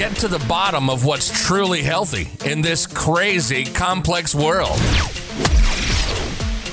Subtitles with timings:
[0.00, 4.78] get to the bottom of what's truly healthy in this crazy, complex world.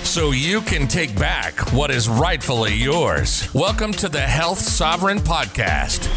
[0.06, 3.54] So you can take back what is rightfully yours.
[3.54, 6.10] Welcome to the Health Sovereign Podcast.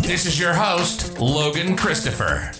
[0.00, 2.52] This is your host, Logan Christopher.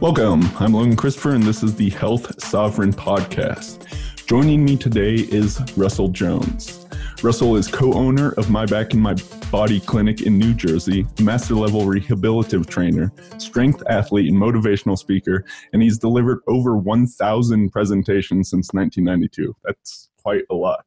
[0.00, 0.50] Welcome.
[0.58, 3.78] I'm Logan Christopher, and this is the Health Sovereign Podcast.
[4.26, 6.84] Joining me today is Russell Jones.
[7.22, 9.14] Russell is co owner of My Back in My
[9.52, 15.44] Body Clinic in New Jersey, master level rehabilitative trainer, strength athlete, and motivational speaker,
[15.74, 19.54] and he's delivered over 1,000 presentations since 1992.
[19.62, 20.86] That's quite a lot.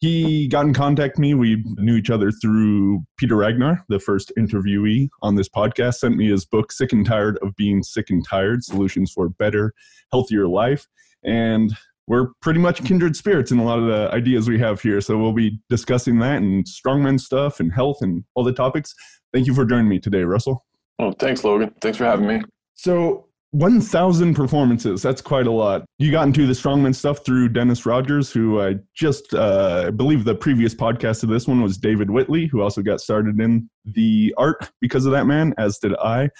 [0.00, 1.32] He got in contact with me.
[1.32, 6.28] We knew each other through Peter Ragnar, the first interviewee on this podcast, sent me
[6.28, 9.72] his book, Sick and Tired of Being Sick and Tired Solutions for a Better,
[10.12, 10.86] Healthier Life.
[11.24, 11.72] And
[12.08, 15.00] we're pretty much kindred spirits in a lot of the ideas we have here.
[15.00, 18.94] So we'll be discussing that and strongman stuff and health and all the topics.
[19.32, 20.64] Thank you for joining me today, Russell.
[20.98, 21.74] Oh, thanks, Logan.
[21.82, 22.42] Thanks for having me.
[22.74, 25.02] So 1,000 performances.
[25.02, 25.84] That's quite a lot.
[25.98, 30.24] You got into the strongman stuff through Dennis Rogers, who I just, uh, I believe
[30.24, 34.34] the previous podcast of this one was David Whitley, who also got started in the
[34.38, 36.30] art because of that man, as did I.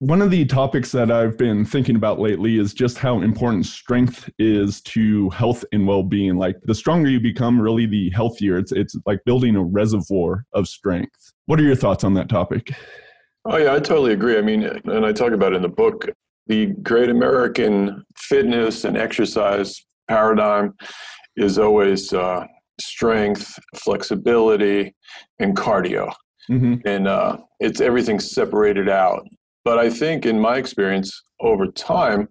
[0.00, 4.28] One of the topics that I've been thinking about lately is just how important strength
[4.38, 6.36] is to health and well-being.
[6.36, 8.58] Like the stronger you become, really the healthier.
[8.58, 11.32] It's it's like building a reservoir of strength.
[11.46, 12.72] What are your thoughts on that topic?
[13.44, 14.36] Oh yeah, I totally agree.
[14.36, 16.08] I mean, and I talk about it in the book,
[16.48, 20.74] the great American fitness and exercise paradigm
[21.36, 22.44] is always uh,
[22.80, 24.94] strength, flexibility,
[25.38, 26.12] and cardio.
[26.50, 26.86] Mm-hmm.
[26.86, 29.26] And uh, it's everything separated out.
[29.64, 32.28] But I think, in my experience over time,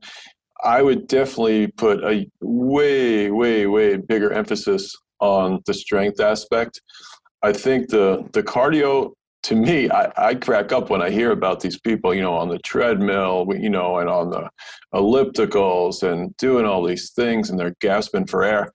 [0.64, 6.82] I would definitely put a way, way, way bigger emphasis on the strength aspect.
[7.42, 11.60] I think the the cardio to me, I, I crack up when I hear about
[11.60, 14.50] these people, you know, on the treadmill, you know, and on the
[14.94, 18.72] ellipticals and doing all these things and they're gasping for air.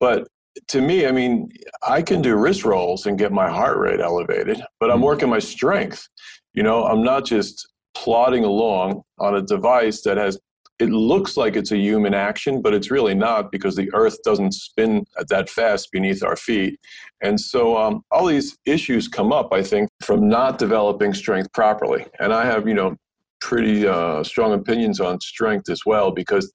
[0.00, 0.28] But
[0.68, 1.48] to me, I mean,
[1.82, 5.06] I can do wrist rolls and get my heart rate elevated, but I'm mm-hmm.
[5.06, 6.06] working my strength.
[6.52, 10.38] You know, I'm not just plodding along on a device that has
[10.82, 14.52] it looks like it's a human action, but it's really not because the Earth doesn't
[14.52, 16.80] spin that fast beneath our feet.
[17.20, 22.04] And so um, all these issues come up, I think, from not developing strength properly.
[22.18, 22.96] And I have, you know,
[23.40, 26.52] pretty uh, strong opinions on strength as well because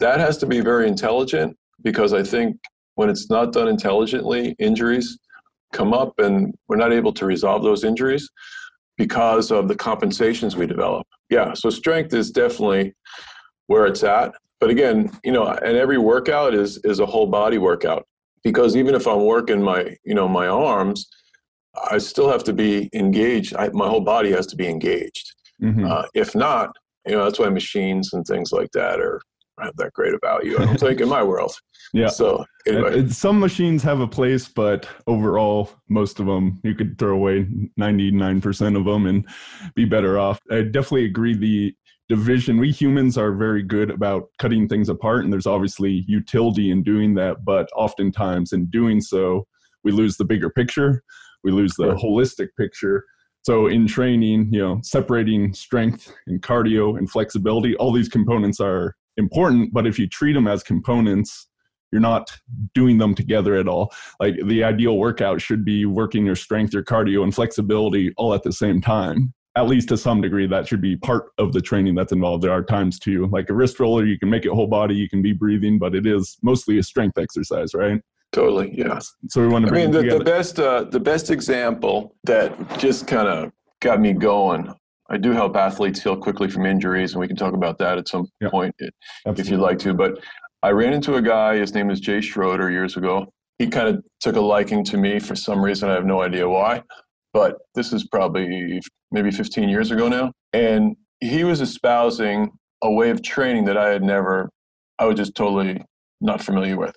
[0.00, 1.56] that has to be very intelligent.
[1.82, 2.56] Because I think
[2.96, 5.18] when it's not done intelligently, injuries
[5.72, 8.28] come up and we're not able to resolve those injuries
[9.02, 11.04] because of the compensations we develop.
[11.28, 12.94] Yeah, so strength is definitely
[13.66, 14.30] where it's at.
[14.60, 18.06] But again, you know, and every workout is is a whole body workout
[18.44, 21.08] because even if I'm working my, you know, my arms,
[21.90, 23.56] I still have to be engaged.
[23.56, 25.26] I, my whole body has to be engaged.
[25.60, 25.84] Mm-hmm.
[25.84, 26.68] Uh, if not,
[27.04, 29.20] you know, that's why machines and things like that are
[29.64, 30.56] have that great of value.
[30.58, 31.52] I don't think in my world.
[31.92, 32.08] Yeah.
[32.08, 33.08] So anyway.
[33.08, 37.46] some machines have a place, but overall, most of them you could throw away
[37.76, 39.26] ninety nine percent of them and
[39.74, 40.40] be better off.
[40.50, 41.36] I definitely agree.
[41.36, 41.74] The
[42.08, 46.82] division we humans are very good about cutting things apart, and there's obviously utility in
[46.82, 47.44] doing that.
[47.44, 49.46] But oftentimes, in doing so,
[49.84, 51.02] we lose the bigger picture.
[51.44, 53.04] We lose the holistic picture.
[53.44, 58.94] So in training, you know, separating strength and cardio and flexibility, all these components are
[59.16, 61.48] important, but if you treat them as components,
[61.92, 62.30] you're not
[62.74, 63.92] doing them together at all.
[64.18, 68.42] Like the ideal workout should be working your strength, your cardio, and flexibility all at
[68.42, 69.34] the same time.
[69.54, 72.42] At least to some degree, that should be part of the training that's involved.
[72.42, 75.10] There are times too, like a wrist roller, you can make it whole body, you
[75.10, 78.00] can be breathing, but it is mostly a strength exercise, right?
[78.32, 78.98] Totally, yeah.
[79.28, 79.70] So we want to.
[79.70, 84.14] I mean, the, the best uh, the best example that just kind of got me
[84.14, 84.72] going
[85.10, 88.08] I do help athletes heal quickly from injuries, and we can talk about that at
[88.08, 88.74] some point
[89.26, 89.94] if you'd like to.
[89.94, 90.18] But
[90.62, 93.26] I ran into a guy, his name is Jay Schroeder, years ago.
[93.58, 95.90] He kind of took a liking to me for some reason.
[95.90, 96.82] I have no idea why,
[97.32, 100.32] but this is probably maybe 15 years ago now.
[100.52, 102.50] And he was espousing
[102.82, 104.50] a way of training that I had never,
[104.98, 105.82] I was just totally
[106.20, 106.94] not familiar with.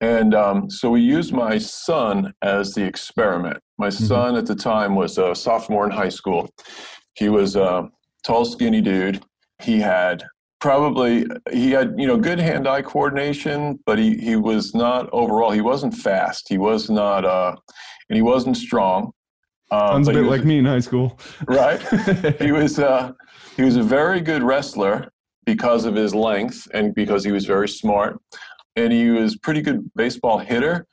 [0.00, 3.58] And um, so we used my son as the experiment.
[3.78, 4.04] My mm-hmm.
[4.04, 6.48] son at the time was a sophomore in high school.
[7.14, 7.90] He was a
[8.24, 9.22] tall, skinny dude.
[9.60, 10.24] He had
[10.60, 15.50] probably he had you know good hand-eye coordination, but he he was not overall.
[15.50, 16.48] He wasn't fast.
[16.48, 17.56] He was not uh,
[18.08, 19.12] and he wasn't strong.
[19.70, 21.80] Uh, Sounds a bit was, like me in high school, right?
[22.40, 23.12] he was uh,
[23.56, 25.10] he was a very good wrestler
[25.46, 28.20] because of his length and because he was very smart,
[28.76, 30.86] and he was pretty good baseball hitter.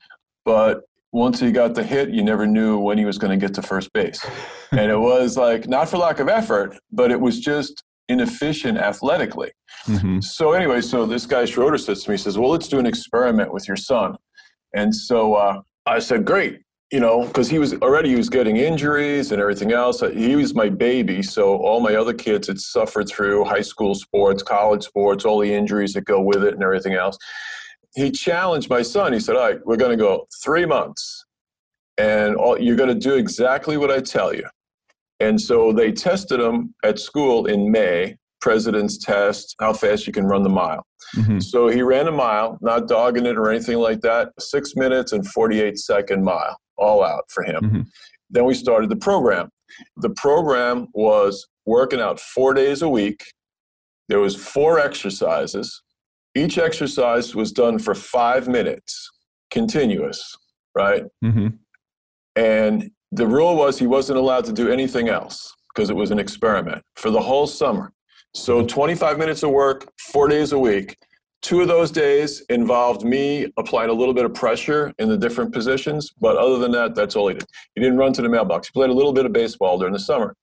[0.45, 0.81] But
[1.11, 3.61] once he got the hit, you never knew when he was going to get to
[3.61, 4.25] first base.
[4.71, 9.51] and it was like, not for lack of effort, but it was just inefficient athletically.
[9.85, 10.19] Mm-hmm.
[10.21, 12.85] So, anyway, so this guy Schroeder says to me, he says, Well, let's do an
[12.85, 14.15] experiment with your son.
[14.73, 16.61] And so uh, I said, Great.
[16.91, 19.99] You know, because he was already he was getting injuries and everything else.
[19.99, 24.41] He was my baby, so all my other kids had suffered through high school sports,
[24.41, 27.17] college sports, all the injuries that go with it, and everything else
[27.97, 29.11] he challenged my son.
[29.11, 31.25] He said, "All right, we're going to go three months,
[31.97, 34.45] and all, you're going to do exactly what I tell you."
[35.19, 40.25] And so they tested him at school in May, president's test, how fast you can
[40.25, 40.85] run the mile.
[41.15, 41.39] Mm-hmm.
[41.39, 45.25] So he ran a mile, not dogging it or anything like that, six minutes and
[45.25, 47.63] 48 second mile, all out for him.
[47.63, 47.81] Mm-hmm.
[48.29, 49.49] Then we started the program.
[49.97, 53.23] The program was working out four days a week.
[54.07, 55.81] There was four exercises.
[56.37, 59.09] Each exercise was done for five minutes,
[59.49, 60.37] continuous,
[60.75, 61.03] right?
[61.25, 61.47] Mm-hmm.
[62.35, 66.19] And the rule was he wasn't allowed to do anything else because it was an
[66.19, 67.91] experiment for the whole summer.
[68.35, 70.95] So 25 minutes of work, four days a week.
[71.41, 75.51] Two of those days involved me applying a little bit of pressure in the different
[75.51, 77.45] positions, but other than that, that's all he did.
[77.73, 78.67] He didn't run to the mailbox.
[78.67, 80.35] He played a little bit of baseball during the summer.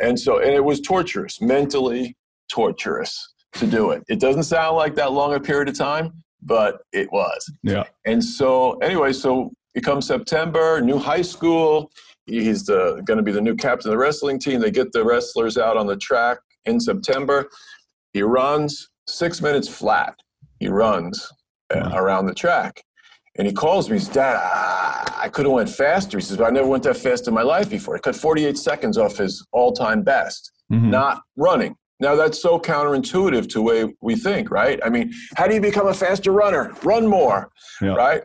[0.00, 2.16] And so, and it was torturous, mentally
[2.50, 4.02] torturous to do it.
[4.08, 6.12] It doesn't sound like that long a period of time,
[6.42, 7.52] but it was.
[7.62, 7.84] Yeah.
[8.04, 11.90] And so, anyway, so it comes September, new high school.
[12.26, 14.60] He's going to be the new captain of the wrestling team.
[14.60, 17.48] They get the wrestlers out on the track in September.
[18.12, 20.14] He runs six minutes flat.
[20.58, 21.30] He runs
[21.74, 21.98] uh, wow.
[21.98, 22.82] around the track.
[23.38, 24.36] And he calls me, he says, Dad,
[25.16, 26.16] I could have went faster.
[26.16, 27.94] He says, but I never went that fast in my life before.
[27.94, 30.90] He cut 48 seconds off his all-time best, mm-hmm.
[30.90, 31.76] not running.
[32.00, 34.78] Now that's so counterintuitive to the way we think, right?
[34.84, 36.74] I mean, how do you become a faster runner?
[36.82, 37.50] Run more,
[37.80, 37.94] yeah.
[37.94, 38.22] right?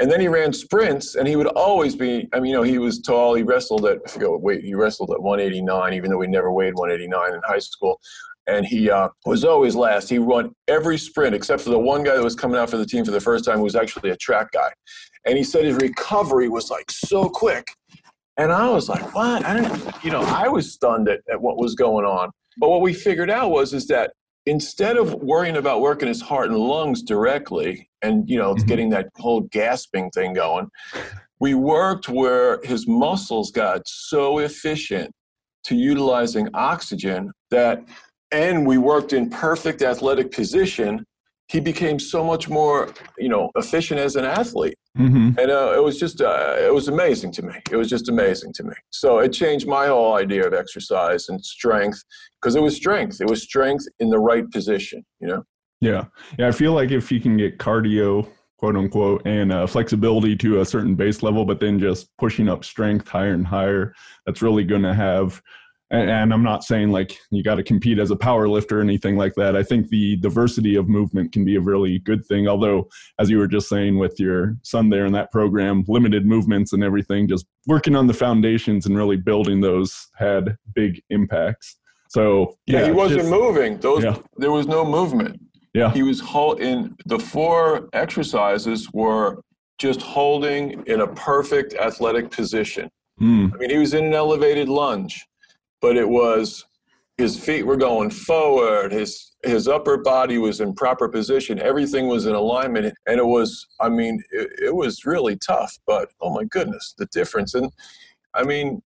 [0.00, 2.28] And then he ran sprints, and he would always be.
[2.32, 3.34] I mean, you know, he was tall.
[3.34, 4.64] He wrestled at I forget what weight.
[4.64, 8.00] He wrestled at 189, even though he never weighed 189 in high school.
[8.46, 10.08] And he uh, was always last.
[10.10, 12.84] He won every sprint except for the one guy that was coming out for the
[12.84, 14.70] team for the first time, who was actually a track guy.
[15.26, 17.66] And he said his recovery was like so quick.
[18.36, 19.44] And I was like, what?
[19.44, 22.30] I didn't, you know, I was stunned at, at what was going on.
[22.58, 24.12] But what we figured out was is that
[24.46, 28.66] instead of worrying about working his heart and lungs directly and you know mm-hmm.
[28.66, 30.68] getting that whole gasping thing going,
[31.40, 35.12] we worked where his muscles got so efficient
[35.64, 37.82] to utilizing oxygen that
[38.32, 41.04] and we worked in perfect athletic position
[41.48, 44.76] he became so much more you know efficient as an athlete.
[44.96, 45.40] Mm-hmm.
[45.40, 47.54] and uh, it was just uh, it was amazing to me.
[47.70, 48.74] It was just amazing to me.
[48.90, 52.00] So it changed my whole idea of exercise and strength
[52.40, 53.20] because it was strength.
[53.20, 55.42] It was strength in the right position you know?
[55.80, 56.04] Yeah.
[56.38, 60.60] Yeah i feel like if you can get cardio quote unquote and uh, flexibility to
[60.60, 63.94] a certain base level but then just pushing up strength higher and higher
[64.26, 65.42] that's really going to have
[65.90, 68.82] and, and I'm not saying like you got to compete as a power lifter or
[68.82, 69.56] anything like that.
[69.56, 72.48] I think the diversity of movement can be a really good thing.
[72.48, 72.88] Although,
[73.18, 76.82] as you were just saying with your son there in that program, limited movements and
[76.82, 81.78] everything, just working on the foundations and really building those had big impacts.
[82.08, 83.78] So yeah, yeah he wasn't just, moving.
[83.78, 84.16] Those yeah.
[84.36, 85.40] there was no movement.
[85.74, 89.40] Yeah, he was hold in the four exercises were
[89.78, 92.88] just holding in a perfect athletic position.
[93.20, 93.52] Mm.
[93.54, 95.26] I mean, he was in an elevated lunge
[95.84, 96.64] but it was
[97.18, 102.24] his feet were going forward his his upper body was in proper position everything was
[102.24, 106.44] in alignment and it was i mean it, it, was really tough but oh my
[106.44, 107.52] goodness the difference.
[107.52, 107.70] And
[108.32, 108.80] i mean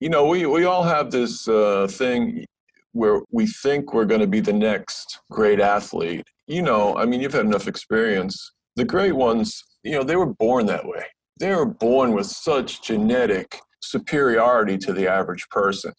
[0.00, 2.44] you know we we all have this uh, thing
[2.92, 6.26] where we think we're going to be the next great athlete.
[6.46, 8.36] You know i mean you've had enough experience.
[8.76, 11.04] The great ones you know they were born that way.
[11.40, 13.48] They were born with such genetic
[13.80, 15.92] superiority to the average person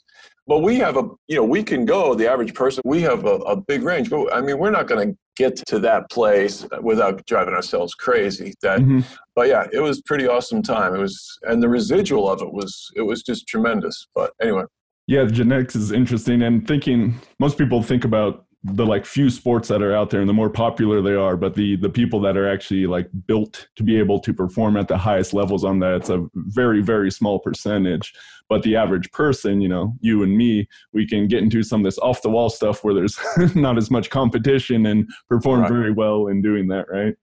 [0.47, 3.35] but we have a, you know, we can go, the average person, we have a,
[3.35, 4.09] a big range.
[4.09, 8.53] But I mean, we're not going to get to that place without driving ourselves crazy.
[8.61, 9.01] That, mm-hmm.
[9.35, 10.95] but yeah, it was pretty awesome time.
[10.95, 14.07] It was, and the residual of it was, it was just tremendous.
[14.13, 14.63] But anyway.
[15.07, 16.41] Yeah, genetics is interesting.
[16.43, 20.29] And thinking, most people think about the like few sports that are out there and
[20.29, 23.83] the more popular they are but the the people that are actually like built to
[23.83, 27.39] be able to perform at the highest levels on that it's a very very small
[27.39, 28.13] percentage.
[28.47, 31.85] But the average person you know you and me we can get into some of
[31.85, 33.19] this off the wall stuff where there's
[33.55, 35.71] not as much competition and perform right.
[35.71, 37.15] very well in doing that right?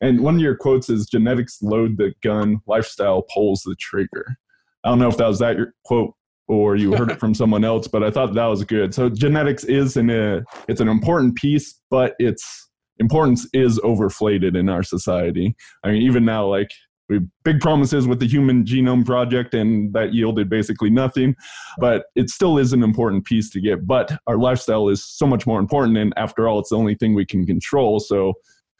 [0.00, 4.36] And one of your quotes is genetics load the gun lifestyle pulls the trigger.
[4.84, 6.14] I don't know if that was that your quote
[6.48, 8.94] or you heard it from someone else, but I thought that was good.
[8.94, 14.68] So genetics is an uh, it's an important piece, but its importance is overflated in
[14.68, 15.54] our society.
[15.82, 16.70] I mean, even now, like
[17.08, 21.34] we big promises with the Human Genome Project, and that yielded basically nothing.
[21.78, 23.86] But it still is an important piece to get.
[23.86, 27.14] But our lifestyle is so much more important, and after all, it's the only thing
[27.14, 28.00] we can control.
[28.00, 28.34] So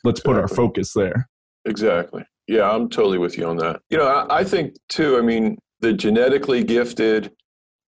[0.05, 1.29] let's put our focus there.
[1.67, 2.25] Exactly.
[2.47, 3.81] Yeah, I'm totally with you on that.
[3.89, 5.17] You know, I, I think too.
[5.19, 7.33] I mean, the genetically gifted,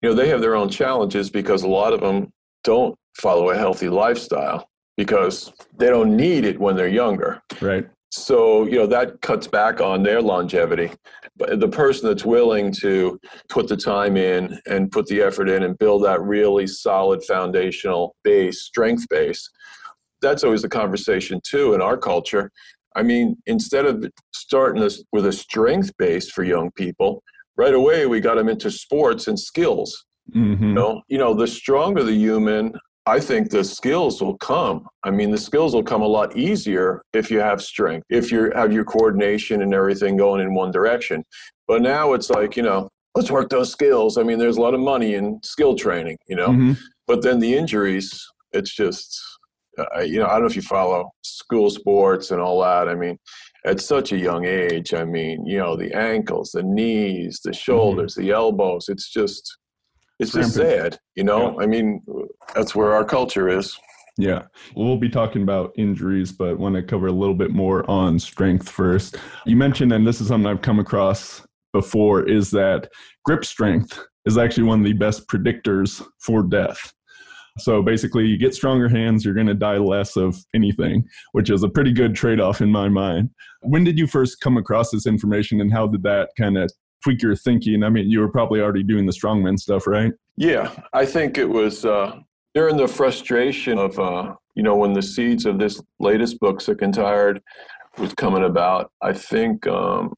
[0.03, 2.31] you know, they have their own challenges because a lot of them
[2.65, 7.41] don't follow a healthy lifestyle because they don't need it when they're younger.
[7.61, 7.87] Right.
[8.11, 10.91] So, you know, that cuts back on their longevity.
[11.37, 13.19] But the person that's willing to
[13.51, 18.15] put the time in and put the effort in and build that really solid foundational
[18.25, 19.51] base, strength base,
[20.23, 22.51] that's always the conversation too in our culture.
[22.95, 27.23] I mean, instead of starting this with a strength base for young people,
[27.57, 30.05] right away we got them into sports and skills.
[30.35, 30.69] Mm-hmm.
[30.69, 32.73] You know, you know, the stronger the human,
[33.07, 34.87] I think the skills will come.
[35.05, 38.51] I mean, the skills will come a lot easier if you have strength, if you
[38.55, 41.25] have your coordination and everything going in one direction.
[41.69, 44.19] But now it's like, you know, let's work those skills.
[44.19, 46.73] I mean, there's a lot of money in skill training, you know, mm-hmm.
[47.07, 48.21] but then the injuries,
[48.53, 49.21] it's just,
[49.79, 52.89] uh, you know, I don't know if you follow school sports and all that.
[52.89, 53.19] I mean,
[53.67, 57.57] at such a young age, I mean, you know, the ankles, the knees, the mm-hmm.
[57.57, 58.23] shoulders, mm-hmm.
[58.23, 59.59] the elbows, it's just,
[60.19, 61.57] it's just sad, you know.
[61.59, 61.65] Yeah.
[61.65, 62.01] I mean,
[62.55, 63.79] that's where our culture is.
[64.19, 64.45] Yeah,
[64.75, 68.71] we'll be talking about injuries, but want to cover a little bit more on strength
[68.71, 69.19] first.
[69.45, 72.89] You mentioned, and this is something I've come across before, is that
[73.27, 76.95] grip strength is actually one of the best predictors for death.
[77.59, 81.63] So basically, you get stronger hands, you're going to die less of anything, which is
[81.63, 83.31] a pretty good trade off in my mind.
[83.63, 86.71] When did you first come across this information and how did that kind of
[87.03, 87.83] tweak your thinking?
[87.83, 90.13] I mean, you were probably already doing the strongman stuff, right?
[90.37, 92.19] Yeah, I think it was uh,
[92.55, 96.83] during the frustration of, uh, you know, when the seeds of this latest book, Sick
[96.83, 97.41] and Tired,
[97.99, 98.91] was coming about.
[99.03, 100.13] I think um,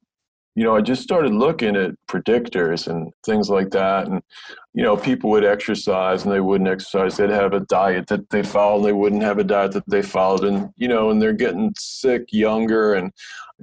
[0.59, 4.09] you know, I just started looking at predictors and things like that.
[4.09, 4.21] And,
[4.75, 7.17] you know, people would exercise and they wouldn't exercise.
[7.17, 8.79] They'd have a diet that they followed.
[8.79, 10.43] And they wouldn't have a diet that they followed.
[10.43, 12.95] And, you know, and they're getting sick younger.
[12.95, 13.13] And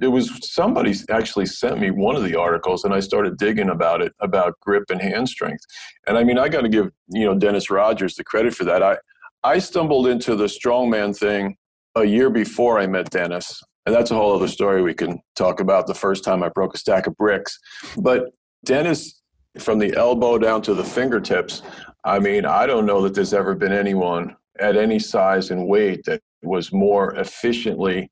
[0.00, 4.00] it was somebody actually sent me one of the articles and I started digging about
[4.00, 5.66] it, about grip and hand strength.
[6.06, 8.82] And I mean, I got to give, you know, Dennis Rogers the credit for that.
[8.82, 8.96] I,
[9.44, 11.58] I stumbled into the strongman thing
[11.94, 13.62] a year before I met Dennis.
[13.86, 16.74] And that's a whole other story we can talk about the first time I broke
[16.74, 17.58] a stack of bricks.
[17.96, 18.24] But
[18.64, 19.22] Dennis,
[19.58, 21.62] from the elbow down to the fingertips,
[22.04, 26.04] I mean, I don't know that there's ever been anyone at any size and weight
[26.06, 28.10] that was more efficiently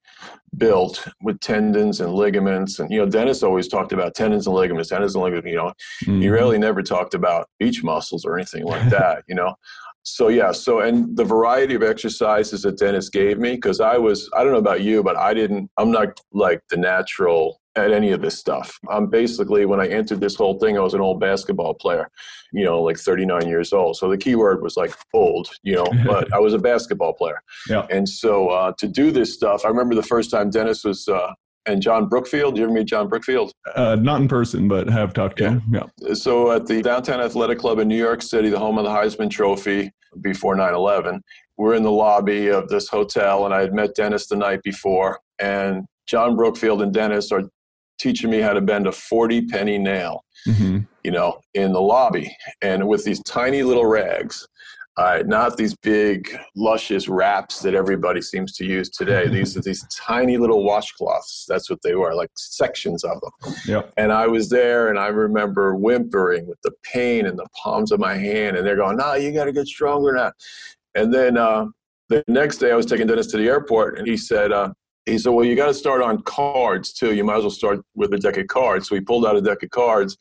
[0.56, 2.78] built with tendons and ligaments.
[2.78, 5.72] And, you know, Dennis always talked about tendons and ligaments, tendons and ligaments, you know,
[6.04, 6.20] mm-hmm.
[6.20, 9.54] he really never talked about beach muscles or anything like that, you know
[10.04, 14.30] so yeah so and the variety of exercises that dennis gave me because i was
[14.36, 18.12] i don't know about you but i didn't i'm not like the natural at any
[18.12, 18.78] of this stuff.
[18.88, 22.08] I'm basically when i entered this whole thing i was an old basketball player
[22.52, 23.96] you know like 39 years old.
[23.96, 27.42] So the key word was like old you know but i was a basketball player.
[27.68, 27.86] Yeah.
[27.90, 31.32] And so uh, to do this stuff i remember the first time dennis was uh,
[31.66, 32.56] and John Brookfield.
[32.56, 33.52] You ever meet John Brookfield?
[33.74, 35.50] Uh, not in person, but have talked to yeah.
[35.50, 35.62] him.
[35.98, 36.14] Yeah.
[36.14, 39.30] So at the Downtown Athletic Club in New York City, the home of the Heisman
[39.30, 39.90] Trophy
[40.20, 41.22] before 9 11,
[41.56, 45.20] we're in the lobby of this hotel, and I had met Dennis the night before.
[45.38, 47.42] And John Brookfield and Dennis are
[47.98, 50.80] teaching me how to bend a 40 penny nail, mm-hmm.
[51.04, 54.46] you know, in the lobby and with these tiny little rags.
[54.96, 59.28] Uh, not these big, luscious wraps that everybody seems to use today.
[59.30, 61.46] these are these tiny little washcloths.
[61.48, 63.54] That's what they were, like sections of them.
[63.66, 63.92] Yep.
[63.96, 67.98] And I was there, and I remember whimpering with the pain in the palms of
[67.98, 70.32] my hand, and they're going, "No, you got to get stronger now."
[70.94, 71.66] And then uh,
[72.08, 74.72] the next day, I was taking Dennis to the airport, and he said, uh,
[75.06, 77.14] "He said, well, you got to start on cards too.
[77.14, 79.42] You might as well start with a deck of cards." So he pulled out a
[79.42, 80.16] deck of cards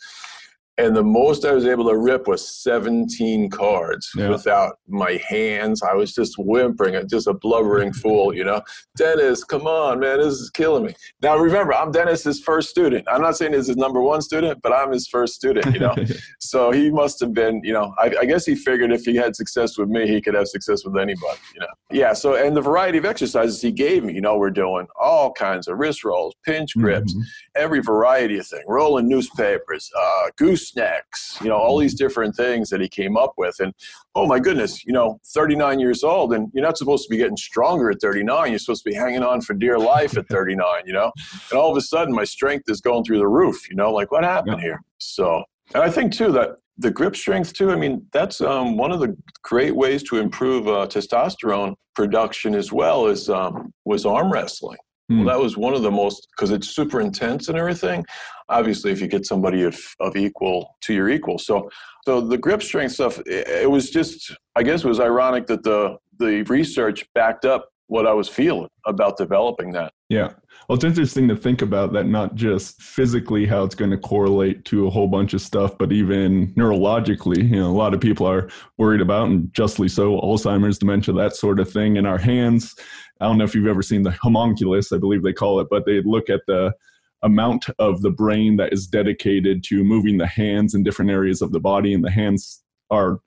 [0.79, 4.29] and the most I was able to rip was 17 cards yeah.
[4.29, 5.83] without my hands.
[5.83, 8.61] I was just whimpering, just a blubbering fool, you know.
[8.97, 10.95] Dennis, come on, man, this is killing me.
[11.21, 13.05] Now remember, I'm Dennis's first student.
[13.07, 15.95] I'm not saying he's his number one student, but I'm his first student, you know.
[16.39, 19.35] so he must have been, you know, I, I, guess he figured if he had
[19.35, 21.67] success with me, he could have success with anybody, you know.
[21.91, 22.13] Yeah.
[22.13, 25.67] So and the variety of exercises he gave me, you know, we're doing all kinds
[25.67, 27.21] of wrist rolls, pinch grips, mm-hmm.
[27.55, 32.69] every variety of thing, rolling newspapers, uh, goose snacks, you know, all these different things
[32.69, 33.55] that he came up with.
[33.59, 33.73] And
[34.15, 37.37] oh my goodness, you know, 39 years old, and you're not supposed to be getting
[37.37, 38.49] stronger at 39.
[38.49, 41.11] You're supposed to be hanging on for dear life at 39, you know?
[41.51, 44.11] And all of a sudden, my strength is going through the roof, you know, like
[44.11, 44.63] what happened yeah.
[44.63, 44.81] here?
[44.97, 45.43] So,
[45.73, 47.71] and I think too that the grip strength too.
[47.71, 52.71] I mean, that's um, one of the great ways to improve uh, testosterone production as
[52.71, 54.79] well as um, was arm wrestling.
[55.09, 55.25] Well, hmm.
[55.25, 58.05] that was one of the most because it's super intense and everything.
[58.49, 61.69] Obviously, if you get somebody of, of equal to your equal, so
[62.05, 65.63] so the grip strength stuff, it, it was just I guess it was ironic that
[65.63, 69.91] the the research backed up what I was feeling about developing that.
[70.09, 70.33] Yeah.
[70.67, 74.63] Well, it's interesting to think about that, not just physically how it's going to correlate
[74.65, 77.49] to a whole bunch of stuff, but even neurologically.
[77.49, 81.35] You know, a lot of people are worried about, and justly so, Alzheimer's, dementia, that
[81.35, 81.97] sort of thing.
[81.97, 82.75] In our hands,
[83.19, 85.85] I don't know if you've ever seen the homunculus, I believe they call it, but
[85.85, 86.73] they look at the
[87.21, 91.51] amount of the brain that is dedicated to moving the hands in different areas of
[91.51, 93.19] the body, and the hands are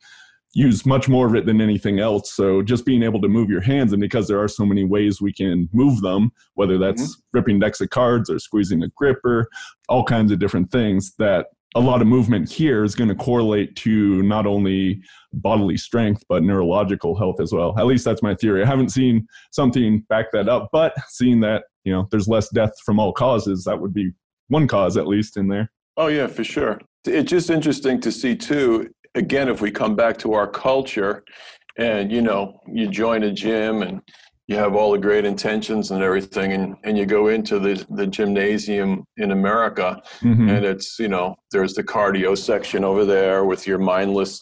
[0.57, 2.33] use much more of it than anything else.
[2.33, 5.21] So just being able to move your hands, and because there are so many ways
[5.21, 7.21] we can move them, whether that's mm-hmm.
[7.35, 9.49] ripping decks of cards or squeezing a gripper,
[9.91, 13.77] all kinds of different things, that a lot of movement here is going to correlate
[13.77, 15.01] to not only
[15.35, 17.75] bodily strength but neurological health as well.
[17.79, 18.63] At least that's my theory.
[18.63, 22.73] I haven't seen something back that up, but seeing that you know there's less death
[22.85, 24.11] from all causes, that would be
[24.49, 25.71] one cause at least in there.
[25.97, 26.81] Oh yeah, for sure.
[27.05, 31.25] It's just interesting to see too again, if we come back to our culture
[31.79, 34.01] and, you know, you join a gym and
[34.49, 38.07] you have all the great intentions and everything and, and you go into the, the
[38.07, 40.49] gymnasium in america mm-hmm.
[40.49, 44.41] and it's you know there's the cardio section over there with your mindless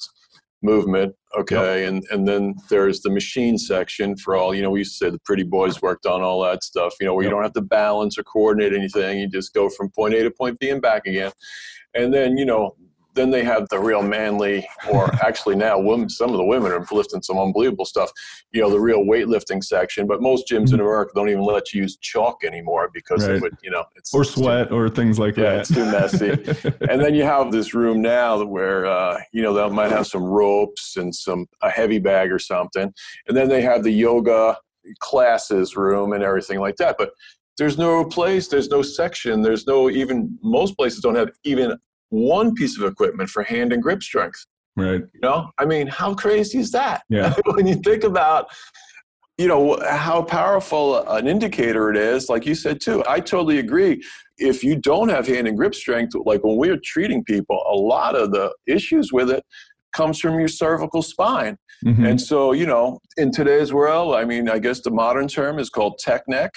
[0.63, 1.89] movement okay yep.
[1.89, 5.11] and and then there's the machine section for all you know we used to say
[5.11, 7.31] the pretty boys worked on all that stuff you know where yep.
[7.31, 10.31] you don't have to balance or coordinate anything you just go from point a to
[10.31, 11.31] point b and back again
[11.95, 12.75] and then you know
[13.15, 16.85] then they have the real manly, or actually now women, some of the women are
[16.91, 18.11] lifting some unbelievable stuff.
[18.53, 20.07] You know, the real weightlifting section.
[20.07, 20.81] But most gyms in mm-hmm.
[20.81, 23.37] America don't even let you use chalk anymore because right.
[23.37, 25.43] it would, you know, it's or sweat too, or things like that.
[25.43, 25.61] yeah, that.
[25.61, 26.77] it's too messy.
[26.91, 30.23] and then you have this room now where uh, you know they might have some
[30.23, 32.93] ropes and some a heavy bag or something,
[33.29, 34.57] and then they have the yoga
[35.01, 36.97] classes room and everything like that.
[36.99, 37.11] But
[37.57, 41.79] there's no place, there's no section, there's no even most places don't have even
[42.15, 44.47] one piece of equipment for hand and grip strength.
[44.77, 45.03] Right.
[45.13, 47.03] You know, I mean, how crazy is that?
[47.11, 47.35] Yeah.
[47.47, 48.47] when you think about,
[49.37, 54.03] you know, how powerful an indicator it is, like you said too, I totally agree.
[54.39, 58.15] If you don't have hand and grip strength, like when we're treating people, a lot
[58.15, 59.45] of the issues with it
[59.93, 61.57] comes from your cervical spine.
[61.85, 62.05] Mm-hmm.
[62.05, 65.69] And so, you know, in today's world, I mean, I guess the modern term is
[65.69, 66.53] called tech neck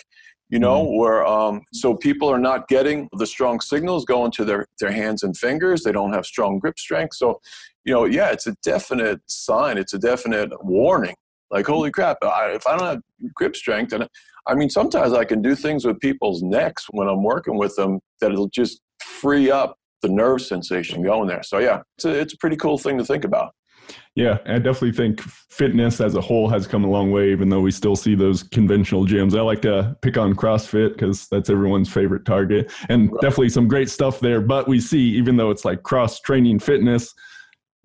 [0.50, 0.98] you know mm-hmm.
[0.98, 5.24] where um, so people are not getting the strong signals going to their, their hands
[5.24, 5.84] and fingers.
[5.84, 7.16] They don't have strong grip strength.
[7.16, 7.40] So
[7.86, 9.78] you know yeah it's a definite sign.
[9.78, 11.16] It's a definite warning.
[11.50, 13.02] Like holy crap I, if i don't have
[13.34, 14.06] grip strength and
[14.48, 18.02] i mean sometimes i can do things with people's necks when i'm working with them
[18.20, 21.44] that it'll just free up the nerve sensation going there.
[21.44, 23.54] So yeah it's a, it's a pretty cool thing to think about
[24.16, 27.62] yeah, I definitely think fitness as a whole has come a long way, even though
[27.62, 29.38] we still see those conventional gyms.
[29.38, 33.22] I like to pick on CrossFit because that's everyone's favorite target, and right.
[33.22, 34.42] definitely some great stuff there.
[34.42, 37.14] But we see, even though it's like cross training fitness,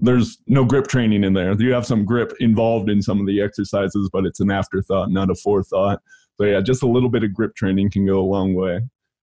[0.01, 1.53] there's no grip training in there.
[1.61, 5.31] You have some grip involved in some of the exercises, but it's an afterthought, not
[5.31, 6.01] a forethought.
[6.39, 8.81] So yeah, just a little bit of grip training can go a long way.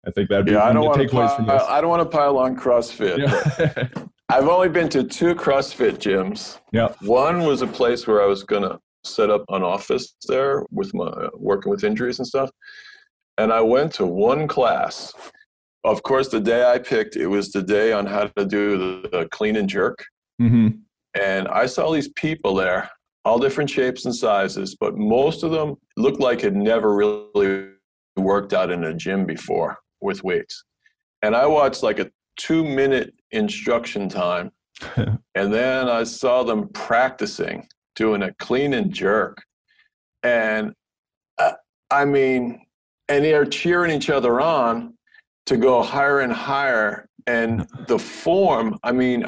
[0.06, 0.64] I think that'd be yeah.
[0.64, 3.18] I don't want to pile, I don't want to pile on CrossFit.
[3.18, 4.04] Yeah.
[4.30, 6.58] I've only been to two CrossFit gyms.
[6.72, 6.88] Yeah.
[7.00, 10.92] One was a place where I was going to set up an office there with
[10.92, 12.50] my working with injuries and stuff.
[13.38, 15.14] And I went to one class.
[15.84, 19.08] Of course, the day I picked, it was the day on how to do the,
[19.08, 20.04] the clean and jerk.
[20.42, 20.68] Mm-hmm.
[21.18, 22.90] And I saw these people there,
[23.24, 27.68] all different shapes and sizes, but most of them looked like had never really
[28.16, 30.64] worked out in a gym before with weights.
[31.22, 34.50] And I watched like a two minute instruction time.
[34.96, 39.42] and then I saw them practicing doing a clean and jerk.
[40.22, 40.72] And
[41.38, 41.52] uh,
[41.90, 42.60] I mean,
[43.08, 44.94] and they're cheering each other on
[45.46, 47.08] to go higher and higher.
[47.26, 49.24] And the form, I mean,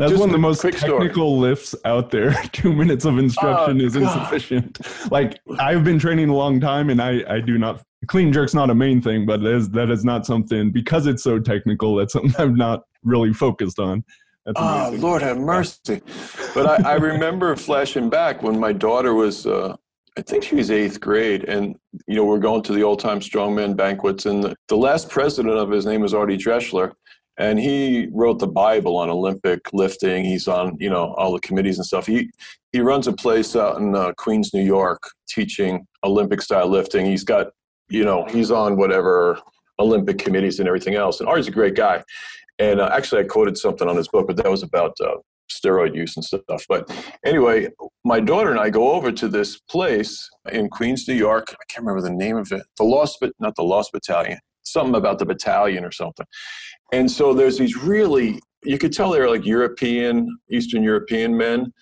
[0.00, 1.50] that's one of the most technical story.
[1.50, 2.32] lifts out there.
[2.52, 4.80] Two minutes of instruction oh, is insufficient.
[5.10, 8.70] like I've been training a long time, and I I do not clean jerk's not
[8.70, 11.96] a main thing, but that is that is not something because it's so technical.
[11.96, 14.04] That's something I've not really focused on.
[14.56, 16.02] oh Lord have mercy!
[16.54, 19.46] But I, I remember flashing back when my daughter was.
[19.46, 19.76] Uh,
[20.18, 23.20] I think she was eighth grade, and you know we're going to the old time
[23.20, 26.92] strongman banquets, and the, the last president of his name was Artie Drechsler,
[27.38, 30.24] and he wrote the Bible on Olympic lifting.
[30.24, 32.06] He's on you know all the committees and stuff.
[32.06, 32.30] He
[32.72, 37.06] he runs a place out in uh, Queens, New York, teaching Olympic style lifting.
[37.06, 37.48] He's got
[37.88, 39.38] you know he's on whatever
[39.78, 41.20] Olympic committees and everything else.
[41.20, 42.02] And Artie's a great guy.
[42.60, 45.14] And uh, actually, I quoted something on his book, but that was about uh,
[45.50, 46.64] steroid use and stuff.
[46.68, 46.88] But
[47.24, 47.68] anyway,
[48.04, 51.46] my daughter and I go over to this place in Queens, New York.
[51.52, 52.62] I can't remember the name of it.
[52.76, 54.38] The Lost, but not the Lost Battalion.
[54.62, 56.26] Something about the battalion or something.
[56.92, 61.72] And so there's these really, you could tell they were like European, Eastern European men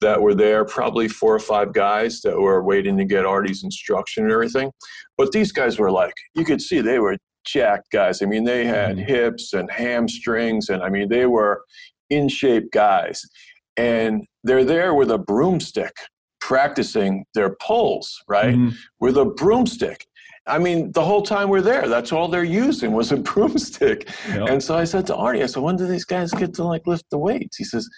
[0.00, 4.24] that were there, probably four or five guys that were waiting to get Artie's instruction
[4.24, 4.70] and everything.
[5.16, 8.22] But these guys were like, you could see they were jacked guys.
[8.22, 9.06] I mean, they had mm-hmm.
[9.06, 11.64] hips and hamstrings, and I mean, they were
[12.10, 13.22] in shape guys.
[13.76, 15.94] And they're there with a broomstick
[16.40, 18.54] practicing their pulls, right?
[18.54, 18.76] Mm-hmm.
[19.00, 20.06] With a broomstick.
[20.46, 24.08] I mean, the whole time we're there, that's all they're using was a broomstick.
[24.28, 24.48] Yep.
[24.48, 26.86] And so I said to Artie, I said, when do these guys get to like
[26.86, 27.56] lift the weights?
[27.56, 27.88] He says,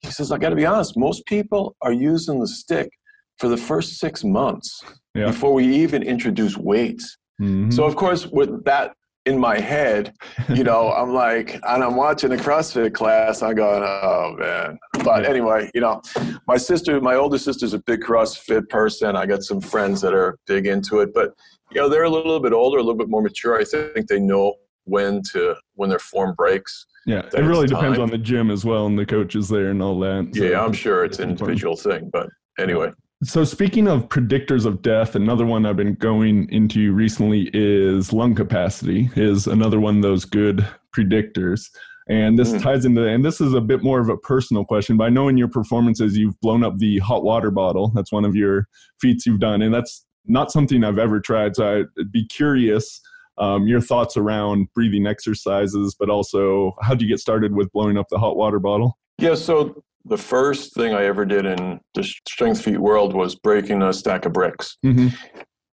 [0.00, 2.90] he says, I got to be honest, most people are using the stick
[3.38, 4.82] for the first six months
[5.14, 7.16] before we even introduce weights.
[7.40, 7.70] Mm-hmm.
[7.70, 8.94] So of course, with that
[9.26, 10.14] in my head,
[10.48, 13.42] you know, I'm like, and I'm watching a CrossFit class.
[13.42, 14.78] I'm going, oh man.
[15.04, 16.00] But anyway, you know,
[16.46, 19.16] my sister, my older sister's a big CrossFit person.
[19.16, 21.34] I got some friends that are big into it, but
[21.72, 23.60] you know, they're a little bit older, a little bit more mature.
[23.60, 26.86] I think they know when to when their form breaks.
[27.06, 29.98] Yeah, it really depends on the gym as well and the coaches there and all
[30.00, 30.32] that.
[30.34, 32.90] So yeah, I'm sure it's an individual thing, but anyway.
[33.24, 38.34] So, speaking of predictors of death, another one I've been going into recently is lung
[38.34, 41.70] capacity, is another one of those good predictors.
[42.10, 42.62] And this mm.
[42.62, 45.28] ties into, and this is a bit more of a personal question, but I know
[45.28, 47.90] in your performances you've blown up the hot water bottle.
[47.94, 48.68] That's one of your
[49.00, 49.62] feats you've done.
[49.62, 51.56] And that's not something I've ever tried.
[51.56, 53.00] So, I'd be curious
[53.38, 57.96] um, your thoughts around breathing exercises, but also how do you get started with blowing
[57.96, 58.98] up the hot water bottle?
[59.18, 63.82] Yeah, so the first thing I ever did in the strength feat world was breaking
[63.82, 64.76] a stack of bricks.
[64.84, 65.08] Mm-hmm.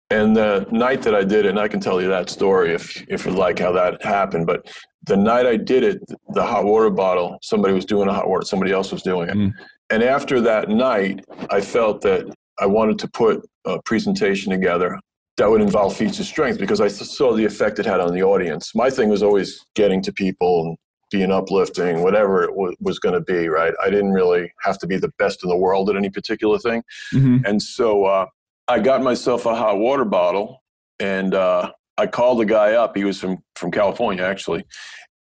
[0.09, 3.03] And the night that I did it, and I can tell you that story if
[3.07, 4.45] if you like how that happened.
[4.45, 4.69] But
[5.05, 8.45] the night I did it, the hot water bottle, somebody was doing a hot water,
[8.45, 9.35] somebody else was doing it.
[9.35, 9.53] Mm.
[9.89, 12.25] And after that night, I felt that
[12.59, 14.99] I wanted to put a presentation together
[15.37, 18.21] that would involve feats of strength because I saw the effect it had on the
[18.23, 18.75] audience.
[18.75, 20.77] My thing was always getting to people and
[21.11, 23.73] being uplifting, whatever it w- was going to be, right?
[23.83, 26.81] I didn't really have to be the best in the world at any particular thing.
[27.13, 27.45] Mm-hmm.
[27.45, 28.25] And so uh,
[28.67, 30.63] I got myself a hot water bottle
[30.99, 32.95] and uh, I called the guy up.
[32.95, 34.63] He was from, from California, actually,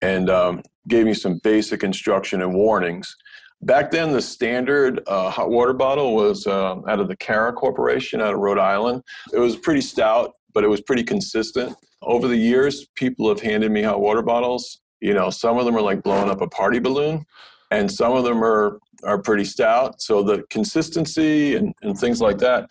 [0.00, 3.14] and um, gave me some basic instruction and warnings.
[3.62, 8.20] Back then, the standard uh, hot water bottle was uh, out of the Cara Corporation
[8.22, 9.03] out of Rhode Island.
[9.35, 11.76] It was pretty stout, but it was pretty consistent.
[12.03, 15.76] Over the years, people have handed me hot water bottles you know, some of them
[15.76, 17.24] are like blowing up a party balloon,
[17.70, 20.00] and some of them are are pretty stout.
[20.02, 22.68] So the consistency and, and things like that.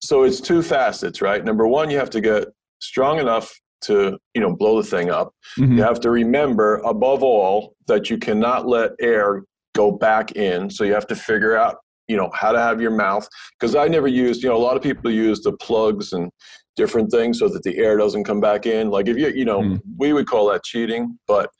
[0.00, 1.44] So it's two facets, right?
[1.44, 2.48] Number one, you have to get
[2.80, 5.34] strong enough to you know blow the thing up.
[5.58, 5.78] Mm-hmm.
[5.78, 9.42] You have to remember, above all, that you cannot let air
[9.74, 10.70] go back in.
[10.70, 11.76] So you have to figure out
[12.08, 14.76] you know how to have your mouth because i never used you know a lot
[14.76, 16.30] of people use the plugs and
[16.76, 18.90] different things so that the air doesn't come back in.
[18.90, 19.80] Like if you, you know, mm.
[19.98, 21.50] we would call that cheating, but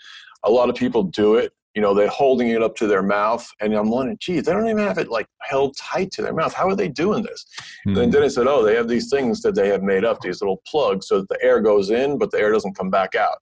[0.45, 1.53] a lot of people do it.
[1.75, 4.69] You know, they're holding it up to their mouth, and I'm wondering, gee, they don't
[4.69, 6.53] even have it like held tight to their mouth.
[6.53, 7.47] How are they doing this?
[7.89, 8.03] Mm.
[8.03, 10.43] And then I said, oh, they have these things that they have made up, these
[10.43, 13.39] little plugs, so that the air goes in, but the air doesn't come back out.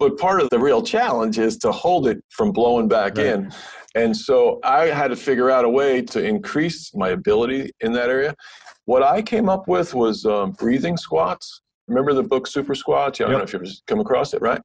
[0.00, 3.26] But part of the real challenge is to hold it from blowing back right.
[3.26, 3.52] in.
[3.94, 8.08] And so I had to figure out a way to increase my ability in that
[8.08, 8.34] area.
[8.86, 11.60] What I came up with was um, breathing squats.
[11.88, 13.20] Remember the book Super Squats?
[13.20, 14.60] Yeah, I don't know if you've come across it, right?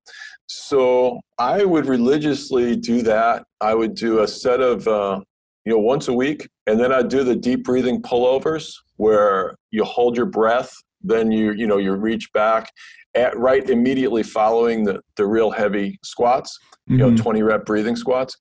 [0.48, 3.44] So I would religiously do that.
[3.60, 5.20] I would do a set of, uh,
[5.66, 9.84] you know, once a week, and then I'd do the deep breathing pullovers where you
[9.84, 12.70] hold your breath, then you, you know, you reach back,
[13.18, 16.58] at, right immediately following the the real heavy squats,
[16.90, 16.94] mm-hmm.
[16.94, 17.24] you know, mm-hmm.
[17.24, 18.38] 20 rep breathing squats.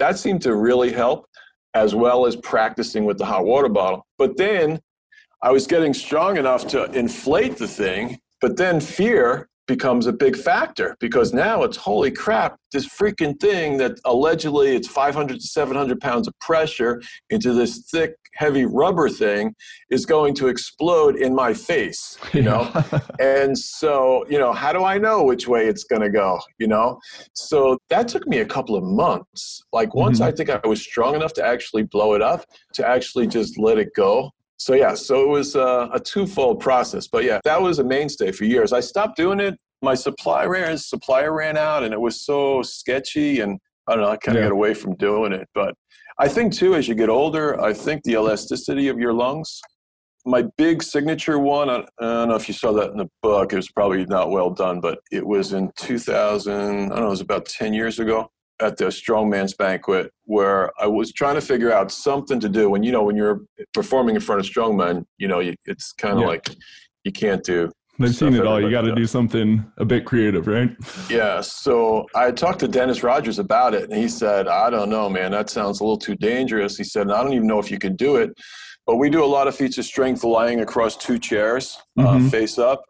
[0.00, 1.26] That seemed to really help,
[1.74, 4.06] as well as practicing with the hot water bottle.
[4.16, 4.80] But then
[5.42, 10.36] I was getting strong enough to inflate the thing, but then fear becomes a big
[10.36, 16.00] factor because now it's holy crap, this freaking thing that allegedly it's 500 to 700
[16.00, 19.54] pounds of pressure into this thick, heavy rubber thing
[19.88, 22.68] is going to explode in my face, you know?
[23.20, 26.66] and so, you know, how do I know which way it's going to go, you
[26.66, 26.98] know?
[27.34, 29.62] So that took me a couple of months.
[29.72, 30.26] Like once mm-hmm.
[30.26, 33.78] I think I was strong enough to actually blow it up, to actually just let
[33.78, 37.08] it go so yeah, so it was uh, a twofold process.
[37.08, 38.74] But yeah, that was a mainstay for years.
[38.74, 39.58] I stopped doing it.
[39.80, 44.10] My supply ran supplier ran out, and it was so sketchy, and I don't know.
[44.10, 44.50] I kind of yeah.
[44.50, 45.48] got away from doing it.
[45.54, 45.72] But
[46.18, 49.62] I think too, as you get older, I think the elasticity of your lungs.
[50.26, 53.54] My big signature one, I don't know if you saw that in the book.
[53.54, 56.52] It was probably not well done, but it was in 2000.
[56.52, 57.06] I don't know.
[57.06, 58.30] It was about 10 years ago.
[58.60, 62.74] At the strongman's banquet where I was trying to figure out something to do.
[62.74, 63.40] And you know, when you're
[63.72, 66.26] performing in front of strongmen, you know, it's kind of yeah.
[66.26, 66.50] like
[67.04, 67.70] you can't do.
[67.98, 68.60] They've seen it all.
[68.60, 70.70] You got to do something a bit creative, right?
[71.10, 71.42] Yeah.
[71.42, 75.32] So I talked to Dennis Rogers about it, and he said, "I don't know, man.
[75.32, 77.96] That sounds a little too dangerous." He said, "I don't even know if you can
[77.96, 78.30] do it."
[78.86, 82.26] But we do a lot of feats of strength lying across two chairs, uh, mm-hmm.
[82.26, 82.82] uh, face up,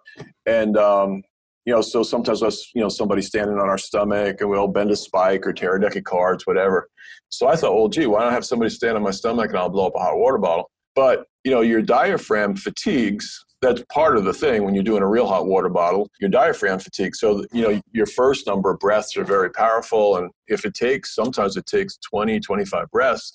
[0.46, 1.22] and um,
[1.66, 4.90] you know, so sometimes us, you know, somebody standing on our stomach and we'll bend
[4.90, 6.88] a spike or tear a deck of cards, whatever.
[7.28, 9.58] So I thought, well, gee, why don't I have somebody stand on my stomach and
[9.58, 10.70] I'll blow up a hot water bottle?
[10.94, 13.44] But you know, your diaphragm fatigues.
[13.62, 16.08] That's part of the thing when you're doing a real hot water bottle.
[16.18, 17.14] Your diaphragm fatigue.
[17.14, 21.14] So you know, your first number of breaths are very powerful, and if it takes,
[21.14, 23.34] sometimes it takes 20, 25 breaths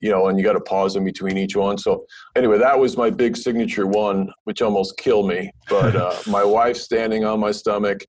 [0.00, 1.78] you know, and you got to pause in between each one.
[1.78, 2.04] So
[2.34, 5.50] anyway, that was my big signature one, which almost killed me.
[5.68, 8.04] But uh, my wife standing on my stomach,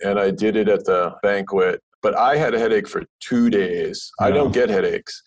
[0.00, 1.80] and I did it at the banquet.
[2.02, 4.10] But I had a headache for two days.
[4.18, 5.22] I don't get headaches.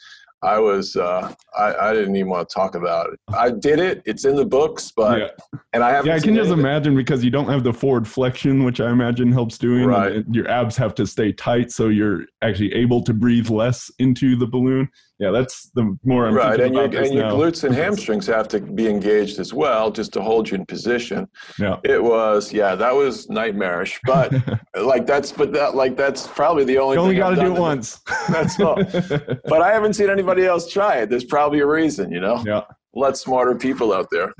[0.46, 3.20] I was uh, I, I didn't even want to talk about it.
[3.34, 4.04] I did it.
[4.06, 5.58] It's in the books, but yeah.
[5.74, 8.64] and I have Yeah, I can just imagine because you don't have the forward flexion,
[8.64, 9.86] which I imagine helps doing.
[9.86, 10.24] Right.
[10.32, 14.46] your abs have to stay tight, so you're actually able to breathe less into the
[14.46, 18.50] balloon yeah, that's the more I'm right, and your and your glutes and hamstrings have
[18.50, 21.26] to be engaged as well, just to hold you in position.
[21.58, 24.34] Yeah, it was yeah, that was nightmarish, but
[24.76, 26.98] like that's but that like that's probably the only.
[26.98, 27.04] Thing.
[27.04, 28.02] You only got to do it once.
[28.30, 28.76] that's all.
[28.76, 31.10] but I haven't seen anybody else try it.
[31.10, 32.44] There's probably a reason, you know.
[32.46, 32.62] Yeah.
[32.94, 34.34] Let smarter people out there.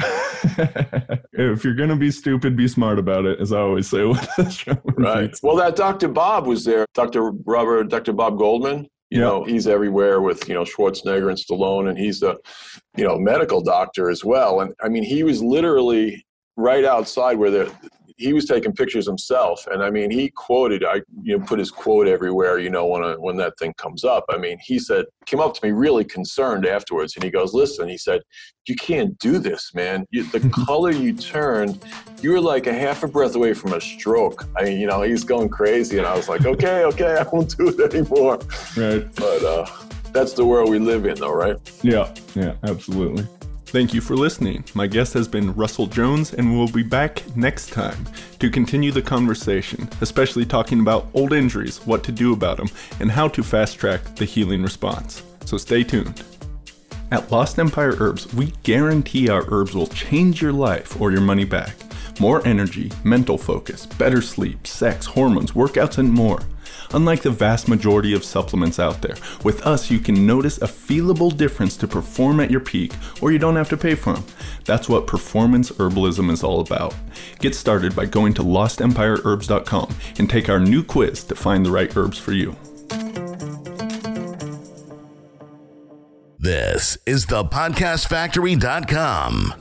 [1.34, 4.02] if you're gonna be stupid, be smart about it, as I always say.
[4.98, 5.34] right.
[5.42, 6.10] Well, that Dr.
[6.10, 6.86] Bob was there.
[6.94, 7.32] Dr.
[7.32, 8.12] Robert, Dr.
[8.12, 8.90] Bob Goldman.
[9.16, 12.38] You know, he's everywhere with, you know, Schwarzenegger and Stallone, and he's a,
[12.98, 14.62] you know, medical doctor as well.
[14.62, 16.26] And I mean, he was literally
[16.58, 17.74] right outside where the
[18.18, 21.72] he was taking pictures himself and i mean he quoted i you know put his
[21.72, 24.26] quote everywhere you know when a, when that thing comes up.
[24.30, 27.88] I mean he said came up to me really concerned afterwards and he goes listen
[27.88, 28.22] he said
[28.68, 30.06] you can't do this man.
[30.10, 31.84] You, the color you turned
[32.22, 34.48] you were like a half a breath away from a stroke.
[34.58, 37.56] I mean you know he's going crazy and i was like okay okay i won't
[37.58, 38.40] do it anymore.
[38.76, 39.14] Right.
[39.16, 39.66] But uh
[40.12, 41.58] that's the world we live in though right?
[41.84, 43.28] Yeah yeah absolutely
[43.68, 44.64] Thank you for listening.
[44.74, 47.98] My guest has been Russell Jones, and we'll be back next time
[48.40, 53.12] to continue the conversation, especially talking about old injuries, what to do about them, and
[53.12, 55.24] how to fast track the healing response.
[55.46, 56.24] So stay tuned.
[57.12, 61.46] At Lost Empire Herbs, we guarantee our herbs will change your life or your money
[61.46, 61.76] back.
[62.20, 66.40] More energy, mental focus, better sleep, sex, hormones, workouts, and more.
[66.94, 71.36] Unlike the vast majority of supplements out there, with us you can notice a feelable
[71.36, 74.24] difference to perform at your peak, or you don't have to pay for them.
[74.66, 76.94] That's what performance herbalism is all about.
[77.40, 81.96] Get started by going to lostempireherbs.com and take our new quiz to find the right
[81.96, 82.56] herbs for you.
[86.38, 89.54] This is the podcastfactory.com.